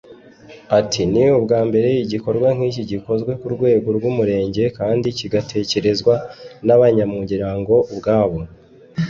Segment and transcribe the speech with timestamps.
[0.79, 6.13] Ati “Ni ubwa mbere igikorwa nk’ iki gikozwe ku rwego rw’umurenge kandi kigatekerezwa
[6.65, 8.39] n’abanyamuryango ubwabo